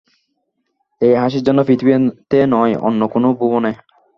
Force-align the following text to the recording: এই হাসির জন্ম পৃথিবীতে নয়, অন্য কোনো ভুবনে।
এই 1.01 1.13
হাসির 1.15 1.43
জন্ম 1.43 1.61
পৃথিবীতে 1.63 2.39
নয়, 2.53 2.73
অন্য 2.87 3.01
কোনো 3.07 3.27
ভুবনে। 3.33 3.71